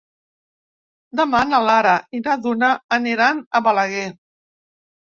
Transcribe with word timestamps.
Demà 1.19 1.43
na 1.51 1.59
Lara 1.69 1.93
i 2.21 2.23
na 2.31 2.39
Duna 2.49 2.73
aniran 3.01 3.47
a 3.61 3.65
Balaguer. 3.71 4.11